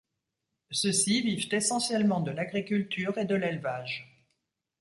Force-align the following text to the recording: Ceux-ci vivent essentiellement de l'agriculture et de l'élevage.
Ceux-ci 0.71 1.21
vivent 1.21 1.53
essentiellement 1.53 2.21
de 2.21 2.31
l'agriculture 2.31 3.19
et 3.19 3.25
de 3.25 3.35
l'élevage. 3.35 4.25